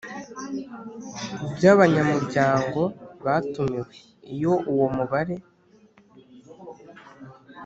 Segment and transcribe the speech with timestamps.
[1.55, 2.81] bya abanyamuryango
[3.23, 3.89] batumiwe
[4.33, 5.35] Iyo uwo mubare